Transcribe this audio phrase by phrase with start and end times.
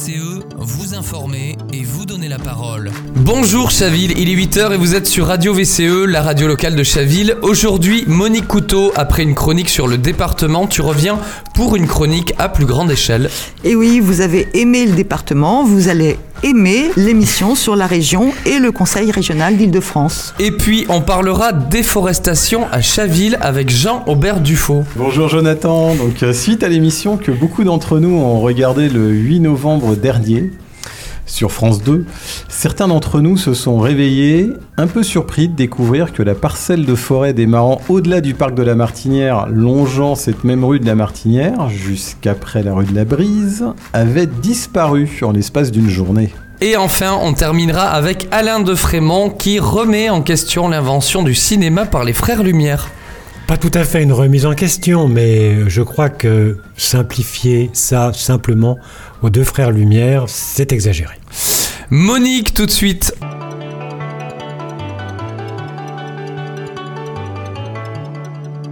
[0.00, 2.90] VCE, vous informer et vous donner la parole.
[3.16, 6.82] Bonjour Chaville, il est 8h et vous êtes sur Radio VCE, la radio locale de
[6.82, 7.36] Chaville.
[7.42, 11.18] Aujourd'hui, Monique Couteau, après une chronique sur le département, tu reviens
[11.54, 13.28] pour une chronique à plus grande échelle.
[13.62, 18.58] Et oui, vous avez aimé le département, vous allez aimer l'émission sur la région et
[18.58, 20.34] le Conseil régional d'Île-de-France.
[20.38, 24.84] Et puis, on parlera déforestation à Chaville avec Jean-Aubert Dufaux.
[24.96, 29.40] Bonjour Jonathan, donc euh, suite à l'émission que beaucoup d'entre nous ont regardé le 8
[29.40, 30.50] novembre dernier,
[31.30, 32.04] sur France 2,
[32.48, 36.94] certains d'entre nous se sont réveillés un peu surpris de découvrir que la parcelle de
[36.94, 41.68] forêt démarrant au-delà du parc de la Martinière, longeant cette même rue de la Martinière
[41.68, 46.30] jusqu'après la rue de la Brise, avait disparu en l'espace d'une journée.
[46.60, 51.86] Et enfin, on terminera avec Alain de Frémont qui remet en question l'invention du cinéma
[51.86, 52.90] par les frères Lumière.
[53.46, 58.78] Pas tout à fait une remise en question, mais je crois que simplifier ça simplement
[59.22, 61.19] aux deux frères Lumière, c'est exagéré.
[61.92, 63.12] Monique, tout de suite.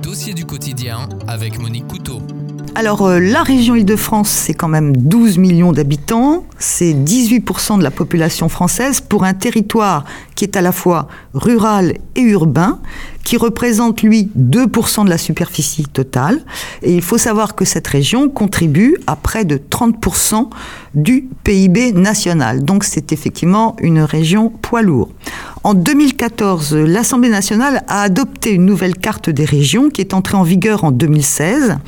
[0.00, 2.22] Dossier du quotidien avec Monique Couteau.
[2.78, 7.90] Alors, euh, la région Île-de-France, c'est quand même 12 millions d'habitants, c'est 18% de la
[7.90, 10.04] population française pour un territoire
[10.36, 12.78] qui est à la fois rural et urbain,
[13.24, 16.40] qui représente, lui, 2% de la superficie totale.
[16.82, 20.48] Et il faut savoir que cette région contribue à près de 30%
[20.94, 22.62] du PIB national.
[22.62, 25.08] Donc, c'est effectivement une région poids lourd.
[25.64, 30.44] En 2014, l'Assemblée nationale a adopté une nouvelle carte des régions qui est entrée en
[30.44, 31.78] vigueur en 2016.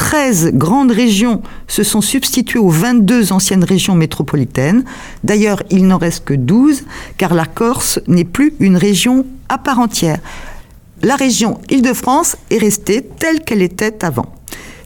[0.00, 4.82] 13 grandes régions se sont substituées aux 22 anciennes régions métropolitaines.
[5.24, 6.84] D'ailleurs, il n'en reste que 12,
[7.18, 10.18] car la Corse n'est plus une région à part entière.
[11.02, 14.32] La région Île-de-France est restée telle qu'elle était avant.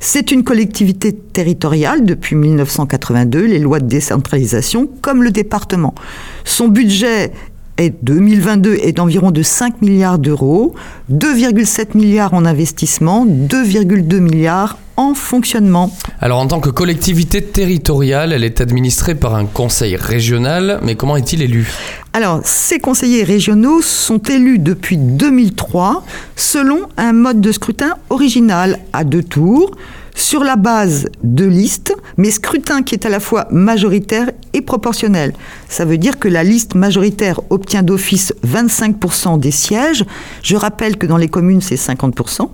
[0.00, 5.94] C'est une collectivité territoriale depuis 1982, les lois de décentralisation, comme le département.
[6.44, 7.33] Son budget
[7.77, 10.74] est 2022 est d'environ de 5 milliards d'euros,
[11.12, 15.92] 2,7 milliards en investissement, 2,2 milliards en fonctionnement.
[16.20, 21.17] Alors en tant que collectivité territoriale, elle est administrée par un conseil régional, mais comment
[21.17, 21.68] est-il élu?
[22.13, 26.05] Alors ces conseillers régionaux sont élus depuis 2003
[26.36, 29.73] selon un mode de scrutin original à deux tours
[30.14, 35.35] sur la base de listes, mais scrutin qui est à la fois majoritaire et proportionnel.
[35.69, 40.05] Ça veut dire que la liste majoritaire obtient d'office 25% des sièges.
[40.42, 42.48] Je rappelle que dans les communes, c'est 50%.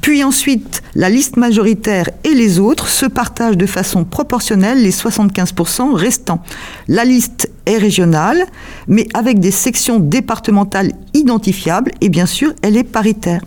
[0.00, 5.94] Puis ensuite, la liste majoritaire et les autres se partagent de façon proportionnelle les 75%
[5.94, 6.42] restants.
[6.88, 8.44] La liste est régionale,
[8.88, 13.42] mais avec des sections départementales identifiables et bien sûr, elle est paritaire.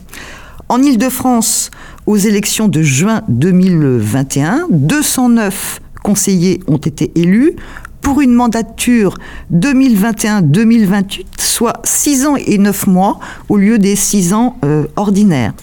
[0.70, 1.72] En Ile-de-France,
[2.06, 7.56] aux élections de juin 2021, 209 conseillers ont été élus
[8.02, 9.18] pour une mandature
[9.54, 15.54] 2021-2028, soit 6 ans et 9 mois au lieu des 6 ans euh, ordinaires.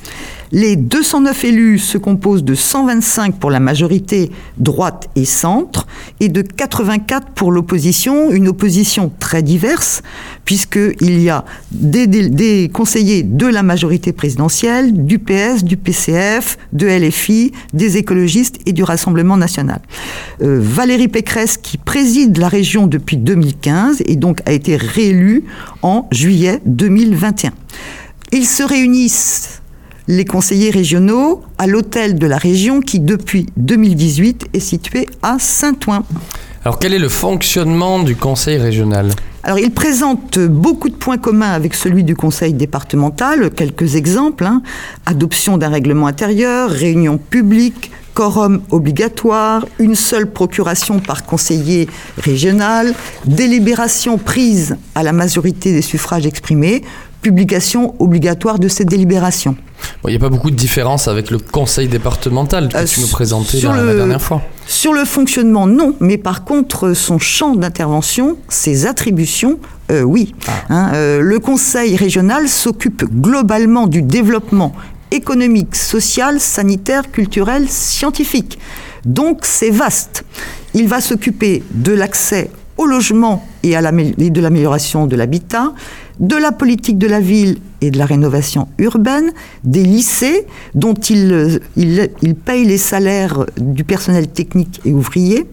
[0.55, 5.87] Les 209 élus se composent de 125 pour la majorité droite et centre
[6.21, 10.03] et de 84 pour l'opposition, une opposition très diverse
[10.45, 17.53] puisqu'il y a des, conseillers de la majorité présidentielle, du PS, du PCF, de LFI,
[17.73, 19.81] des écologistes et du Rassemblement national.
[20.43, 25.45] Euh, Valérie Pécresse, qui préside la région depuis 2015 et donc a été réélue
[25.81, 27.53] en juillet 2021.
[28.33, 29.62] Ils se réunissent
[30.09, 36.05] les conseillers régionaux à l'hôtel de la région qui, depuis 2018, est situé à Saint-Ouen.
[36.65, 39.11] Alors quel est le fonctionnement du conseil régional?
[39.45, 43.51] Alors, il présente beaucoup de points communs avec celui du conseil départemental.
[43.51, 44.63] Quelques exemples hein.
[45.05, 51.89] adoption d'un règlement intérieur, réunion publique, quorum obligatoire, une seule procuration par conseiller
[52.19, 56.83] régional, délibération prise à la majorité des suffrages exprimés,
[57.21, 59.57] publication obligatoire de cette délibération.
[60.05, 63.07] Il n'y a pas beaucoup de différence avec le conseil départemental que euh, tu nous
[63.07, 64.43] présentais la, le, la, dernière fois.
[64.67, 69.61] Sur le fonctionnement, non, mais par contre, son champ d'intervention, ses attributions,
[69.93, 70.35] euh, oui.
[70.49, 70.53] Ah.
[70.71, 74.75] Hein, euh, le conseil régional s'occupe globalement du développement
[75.13, 78.59] économique, social, sanitaire, culturel, scientifique.
[79.05, 80.25] Donc c'est vaste.
[80.75, 85.73] Il va s'occuper de l'accès au logement et, à la, et de l'amélioration de l'habitat,
[86.21, 89.33] de la politique de la ville et de la rénovation urbaine,
[89.65, 91.61] des lycées dont il,
[92.45, 95.47] paye les salaires du personnel technique et ouvrier,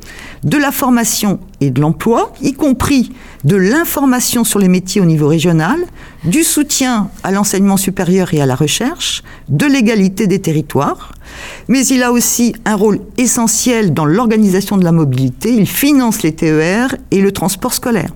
[0.43, 3.11] de la formation et de l'emploi, y compris
[3.43, 5.77] de l'information sur les métiers au niveau régional,
[6.23, 11.13] du soutien à l'enseignement supérieur et à la recherche, de l'égalité des territoires,
[11.67, 15.53] Mais il a aussi un rôle essentiel dans l'organisation de la mobilité.
[15.53, 18.11] Il finance les TER et le transport scolaire.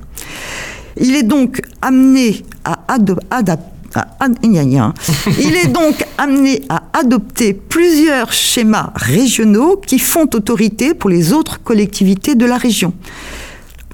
[0.97, 3.73] Il est donc amené à adapter
[5.39, 11.61] il est donc amené à adopter plusieurs schémas régionaux qui font autorité pour les autres
[11.61, 12.93] collectivités de la région.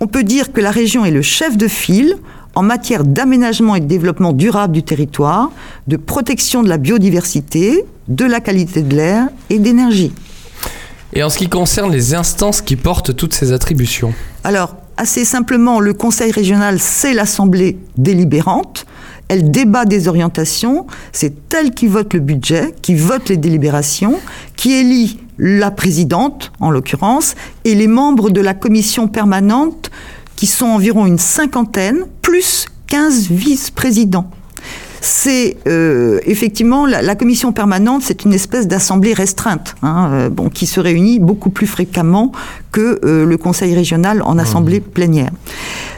[0.01, 2.15] On peut dire que la région est le chef de file
[2.55, 5.51] en matière d'aménagement et de développement durable du territoire,
[5.87, 10.13] de protection de la biodiversité, de la qualité de l'air et d'énergie.
[11.13, 14.13] Et en ce qui concerne les instances qui portent toutes ces attributions?
[14.43, 18.85] Alors, assez simplement, le Conseil régional, c'est l'Assemblée délibérante
[19.29, 24.19] elle débat des orientations, c'est elle qui vote le budget, qui vote les délibérations,
[24.55, 29.91] qui élit la présidente, en l'occurrence, et les membres de la commission permanente,
[30.35, 34.31] qui sont environ une cinquantaine, plus 15 vice-présidents.
[35.01, 40.65] C'est euh, effectivement la, commission permanente, c'est une espèce d'assemblée restreinte, hein, euh, bon, qui
[40.65, 42.31] se réunit beaucoup plus fréquemment
[42.71, 44.83] que euh, le conseil régional en assemblée mmh.
[44.83, 45.31] plénière.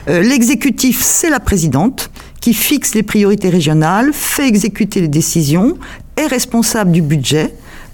[0.07, 2.09] L'exécutif, c'est la présidente
[2.41, 5.77] qui fixe les priorités régionales, fait exécuter les décisions,
[6.17, 7.53] est responsable du budget,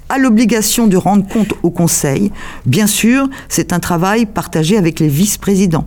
[0.09, 2.31] a l'obligation de rendre compte au Conseil.
[2.65, 5.85] Bien sûr, c'est un travail partagé avec les vice-présidents.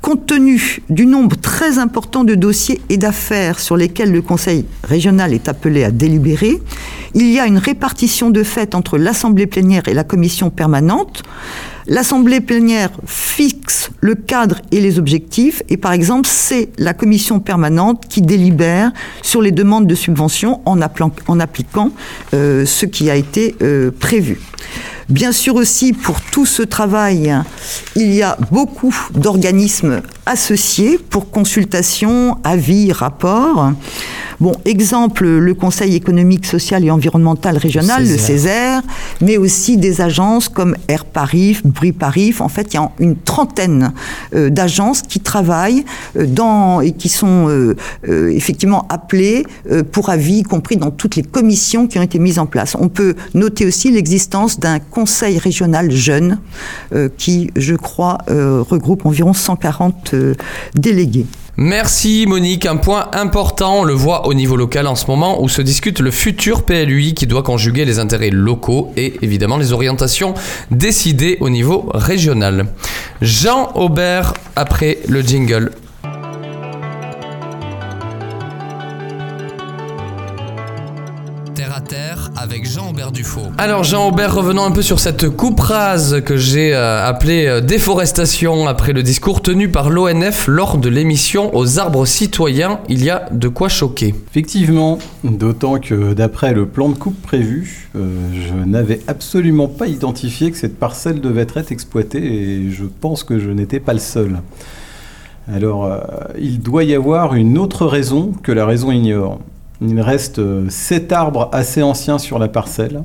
[0.00, 5.34] Compte tenu du nombre très important de dossiers et d'affaires sur lesquels le Conseil régional
[5.34, 6.60] est appelé à délibérer,
[7.14, 11.22] il y a une répartition de fait entre l'Assemblée plénière et la Commission permanente.
[11.90, 18.04] L'Assemblée plénière fixe le cadre et les objectifs et par exemple c'est la commission permanente
[18.08, 18.92] qui délibère
[19.22, 21.90] sur les demandes de subventions en, appliquant,
[22.32, 24.38] euh, ce qui a été euh, prévu.
[25.10, 27.34] Bien sûr aussi, pour tout ce travail,
[27.96, 33.72] il y a beaucoup d'organismes associés pour consultation, avis, rapports.
[34.40, 38.80] Bon, exemple, le Conseil économique, social et environnemental régional, le Césaire,
[39.20, 42.34] mais aussi des agences comme Air Paris, Bruit Paris.
[42.38, 43.92] En fait, il y a une trentaine
[44.34, 45.84] euh, d'agences qui travaillent
[46.16, 47.74] euh, dans, et qui sont euh,
[48.30, 49.44] effectivement appelées
[49.92, 52.76] pour avis, y compris dans toutes les commissions qui ont été mises en place.
[52.78, 54.99] On peut noter aussi l'existence d'un conseil
[55.38, 56.38] régional jeune
[57.18, 60.14] qui, je crois, regroupe environ 140
[60.74, 61.26] délégués.
[61.56, 62.64] Merci Monique.
[62.64, 66.00] Un point important, on le voit au niveau local en ce moment où se discute
[66.00, 70.32] le futur PLUI qui doit conjuguer les intérêts locaux et évidemment les orientations
[70.70, 72.66] décidées au niveau régional.
[73.20, 75.72] Jean Aubert après le jingle.
[82.40, 83.48] Avec Jean-Aubert Dufaux.
[83.58, 88.66] Alors Jean-Aubert, revenons un peu sur cette coupe rase que j'ai euh, appelée euh, déforestation
[88.66, 92.80] après le discours tenu par l'ONF lors de l'émission aux arbres citoyens.
[92.88, 94.14] Il y a de quoi choquer.
[94.30, 100.50] Effectivement, d'autant que d'après le plan de coupe prévu, euh, je n'avais absolument pas identifié
[100.50, 104.40] que cette parcelle devait être exploitée et je pense que je n'étais pas le seul.
[105.52, 105.90] Alors,
[106.38, 109.40] il doit y avoir une autre raison que la raison ignore.
[109.82, 113.02] Il reste euh, sept arbres assez anciens sur la parcelle.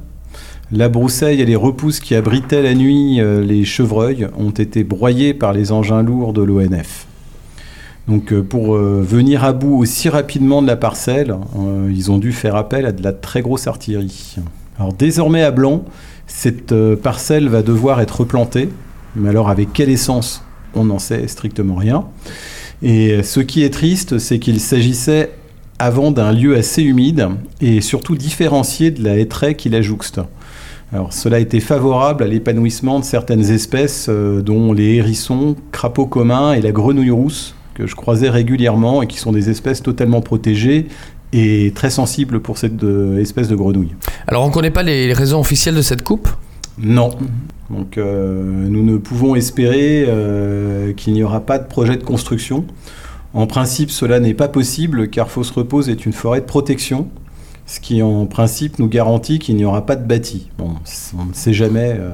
[0.71, 5.33] La broussaille et les repousses qui abritaient la nuit euh, les chevreuils ont été broyés
[5.33, 7.07] par les engins lourds de l'ONF.
[8.07, 11.35] Donc euh, pour venir à bout aussi rapidement de la parcelle,
[11.89, 14.35] ils ont dû faire appel à de la très grosse artillerie.
[14.77, 15.85] Alors désormais à Blanc,
[16.27, 18.69] cette parcelle va devoir être replantée,
[19.15, 20.43] mais alors avec quelle essence
[20.75, 22.05] On n'en sait strictement rien.
[22.83, 25.31] Et ce qui est triste, c'est qu'il s'agissait
[25.79, 27.29] avant d'un lieu assez humide
[27.61, 30.21] et surtout différencié de la hêtraie qui la jouxte.
[30.93, 36.05] Alors, cela a été favorable à l'épanouissement de certaines espèces, euh, dont les hérissons, crapauds
[36.05, 40.21] communs et la grenouille rousse, que je croisais régulièrement et qui sont des espèces totalement
[40.21, 40.87] protégées
[41.33, 43.95] et très sensibles pour cette euh, espèce de grenouille.
[44.27, 46.29] Alors, on ne connaît pas les raisons officielles de cette coupe?
[46.77, 47.09] Non.
[47.69, 50.07] Donc, euh, nous ne pouvons espérer
[50.95, 52.63] qu'il n'y aura pas de projet de construction.
[53.35, 57.09] En principe, cela n'est pas possible car Fausse Repose est une forêt de protection,
[57.65, 60.47] ce qui en principe nous garantit qu'il n'y aura pas de bâti.
[60.57, 60.75] Bon,
[61.19, 62.11] on ne sait jamais, euh,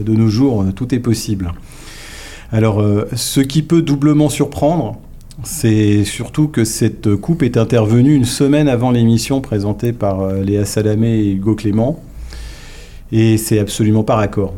[0.00, 1.52] de nos jours, euh, tout est possible.
[2.52, 5.00] Alors, euh, ce qui peut doublement surprendre,
[5.42, 11.18] c'est surtout que cette coupe est intervenue une semaine avant l'émission présentée par Léa Salamé
[11.18, 12.00] et Hugo Clément,
[13.10, 14.54] et c'est absolument pas raccord.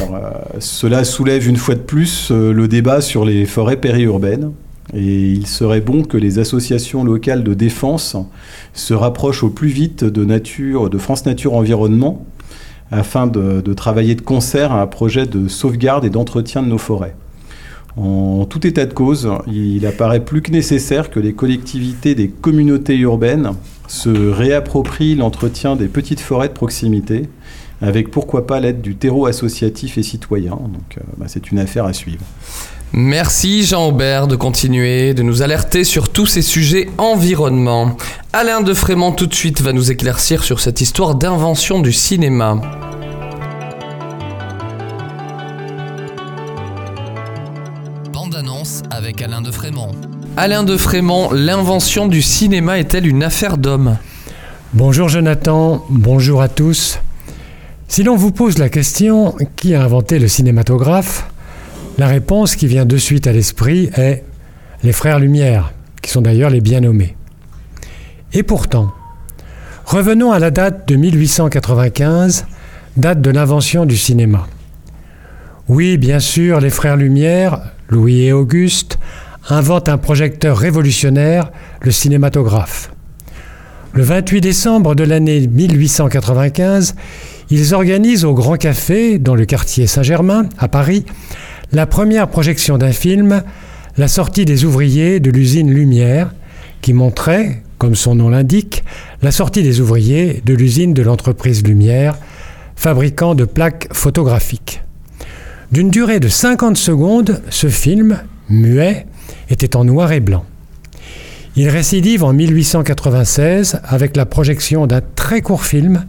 [0.00, 0.18] Alors,
[0.58, 4.50] cela soulève une fois de plus le débat sur les forêts périurbaines.
[4.92, 8.16] Et il serait bon que les associations locales de défense
[8.74, 12.26] se rapprochent au plus vite de, France Nature Environnement
[12.90, 17.16] afin de, travailler de concert à un projet de sauvegarde et d'entretien de nos forêts.
[17.96, 22.96] En tout état de cause, il apparaît plus que nécessaire que les collectivités des communautés
[22.96, 23.52] urbaines
[23.86, 27.28] se réapproprie l'entretien des petites forêts de proximité,
[27.80, 30.52] avec pourquoi pas l'aide du terreau associatif et citoyen.
[30.52, 32.24] Donc euh, bah, c'est une affaire à suivre.
[32.96, 37.96] Merci Jean-Aubert de continuer de nous alerter sur tous ces sujets environnement.
[38.32, 42.60] Alain de Frémont tout de suite va nous éclaircir sur cette histoire d'invention du cinéma.
[48.12, 49.90] Bande annonce avec Alain de Frémont.
[50.36, 53.98] Alain de Frémont, l'invention du cinéma est-elle une affaire d'homme?
[54.72, 57.00] Bonjour Jonathan, bonjour à tous.
[57.88, 61.28] Si l'on vous pose la question qui a inventé le cinématographe,
[61.98, 64.24] la réponse qui vient de suite à l'esprit est
[64.82, 65.72] les frères Lumière,
[66.02, 67.16] qui sont d'ailleurs les bien nommés.
[68.32, 68.92] Et pourtant,
[69.84, 72.46] revenons à la date de 1895,
[72.96, 74.46] date de l'invention du cinéma.
[75.68, 78.98] Oui, bien sûr, les frères Lumière, Louis et Auguste,
[79.48, 82.90] inventent un projecteur révolutionnaire, le cinématographe.
[83.92, 86.96] Le 28 décembre de l'année 1895,
[87.50, 91.04] ils organisent au Grand Café, dans le quartier Saint-Germain, à Paris,
[91.74, 93.42] la première projection d'un film,
[93.96, 96.32] La sortie des ouvriers de l'usine Lumière,
[96.80, 98.84] qui montrait, comme son nom l'indique,
[99.22, 102.16] la sortie des ouvriers de l'usine de l'entreprise Lumière,
[102.76, 104.82] fabricant de plaques photographiques.
[105.72, 109.06] D'une durée de 50 secondes, ce film, muet,
[109.50, 110.44] était en noir et blanc.
[111.56, 116.04] Il récidive en 1896 avec la projection d'un très court film,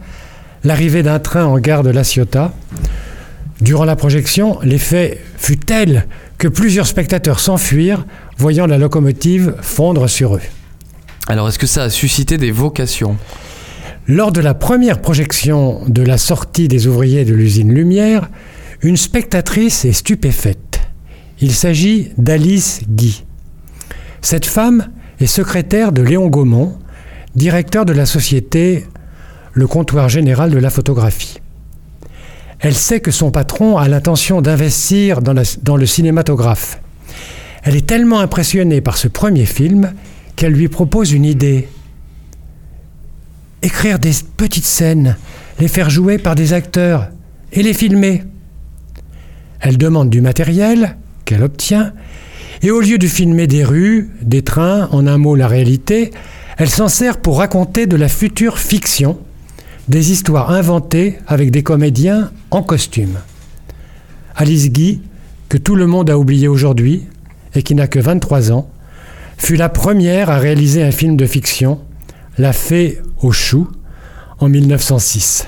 [0.64, 2.52] L'arrivée d'un train en gare de La Ciotat,
[3.60, 10.36] Durant la projection, l'effet fut tel que plusieurs spectateurs s'enfuirent, voyant la locomotive fondre sur
[10.36, 10.42] eux.
[11.26, 13.16] Alors est-ce que ça a suscité des vocations?
[14.06, 18.28] Lors de la première projection de la sortie des ouvriers de l'usine Lumière,
[18.82, 20.80] une spectatrice est stupéfaite.
[21.40, 23.24] Il s'agit d'Alice Guy.
[24.20, 26.78] Cette femme est secrétaire de Léon Gaumont,
[27.34, 28.84] directeur de la société
[29.54, 31.38] Le Comptoir Général de la Photographie.
[32.60, 36.80] Elle sait que son patron a l'intention d'investir dans, le cinématographe.
[37.62, 39.92] Elle est tellement impressionnée par ce premier film
[40.36, 41.68] qu'elle lui propose une idée.
[43.62, 45.16] Écrire des petites scènes,
[45.58, 47.08] les faire jouer par des acteurs
[47.52, 48.22] et les filmer.
[49.60, 51.92] Elle demande du matériel qu'elle obtient
[52.62, 56.10] et au lieu de filmer des rues, des trains, en un mot la réalité,
[56.56, 59.18] elle s'en sert pour raconter de la future fiction
[59.88, 63.18] des histoires inventées avec des comédiens en costume.
[64.34, 65.00] Alice Guy,
[65.48, 67.04] que tout le monde a oublié aujourd'hui
[67.54, 68.68] et qui n'a que 23 ans,
[69.38, 71.80] fut la première à réaliser un film de fiction,
[72.38, 73.68] La Fée aux choux,
[74.38, 75.46] en 1906.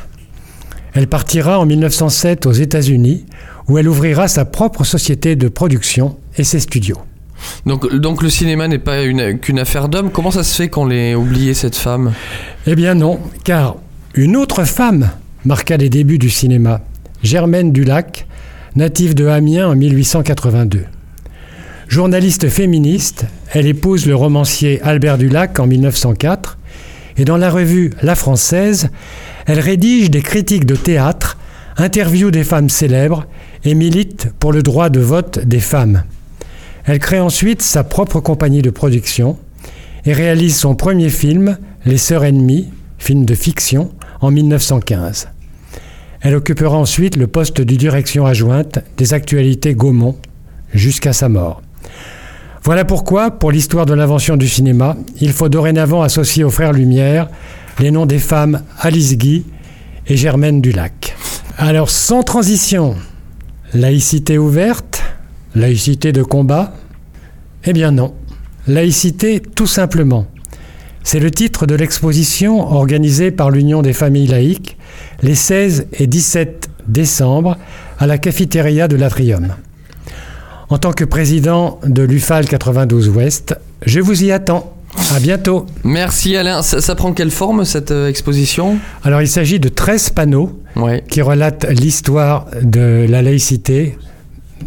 [0.94, 3.26] Elle partira en 1907 aux États-Unis,
[3.68, 6.96] où elle ouvrira sa propre société de production et ses studios.
[7.66, 9.02] Donc, donc le cinéma n'est pas
[9.40, 10.10] qu'une affaire d'hommes.
[10.10, 12.14] Comment ça se fait qu'on l'ait oublié, cette femme?
[12.66, 13.76] Eh bien non, car
[14.14, 15.10] une autre femme
[15.44, 16.80] marqua les débuts du cinéma,
[17.22, 18.26] Germaine Dulac,
[18.74, 20.84] native de Amiens en 1882.
[21.88, 26.58] Journaliste féministe, elle épouse le romancier Albert Dulac en 1904
[27.18, 28.88] et dans la revue La Française,
[29.46, 31.36] elle rédige des critiques de théâtre,
[31.76, 33.26] interviewe des femmes célèbres
[33.64, 36.04] et milite pour le droit de vote des femmes.
[36.84, 39.38] Elle crée ensuite sa propre compagnie de production
[40.06, 45.28] et réalise son premier film, Les Sœurs Ennemies, film de fiction, en 1915.
[46.20, 50.16] Elle occupera ensuite le poste de direction adjointe des actualités Gaumont
[50.74, 51.62] jusqu'à sa mort.
[52.64, 57.28] Voilà pourquoi, pour l'histoire de l'invention du cinéma, il faut dorénavant associer aux frères Lumière
[57.78, 59.46] les noms des femmes Alice Guy
[60.06, 61.16] et Germaine Dulac.
[61.56, 62.96] Alors, sans transition,
[63.72, 65.02] laïcité ouverte,
[65.54, 66.74] laïcité de combat?
[67.64, 68.14] Eh bien non,
[68.66, 70.26] laïcité tout simplement.
[71.10, 74.76] C'est le titre de l'exposition organisée par l'Union des familles laïques
[75.22, 77.56] les 16 et 17 décembre
[77.98, 79.54] à la cafétéria de l'Atrium.
[80.68, 84.76] En tant que président de l'UFAL 92 Ouest, je vous y attends.
[85.14, 85.64] À bientôt.
[85.82, 86.60] Merci Alain.
[86.60, 88.76] Ça, prend quelle forme cette euh, exposition?
[89.02, 90.60] Alors il s'agit de 13 panneaux
[91.08, 93.96] qui relatent l'histoire de la laïcité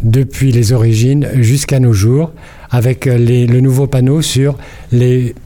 [0.02, 2.32] depuis les origines jusqu'à nos jours,
[2.72, 4.56] avec euh, le nouveau panneau sur
[4.90, 5.36] les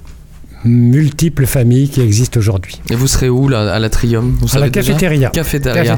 [0.67, 2.81] multiples familles qui existent aujourd'hui.
[2.91, 4.37] Et vous serez où là, à l'Atrium?
[4.53, 5.31] À la cafétéria.
[5.31, 5.97] cafétéria.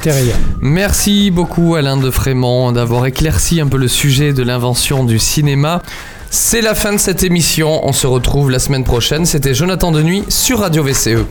[0.60, 5.82] Merci beaucoup Alain de Frémont d'avoir éclairci un peu le sujet de l'invention du cinéma.
[6.30, 9.24] C'est la fin de cette émission, on se retrouve la semaine prochaine.
[9.24, 11.24] C'était Jonathan Denuy sur Radio VCE.